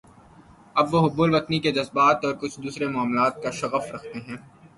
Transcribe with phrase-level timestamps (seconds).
[0.75, 4.37] اب وہ حب الوطنی کے جذبات اور کچھ دوسرے معاملات کا شغف رکھتے ہیں۔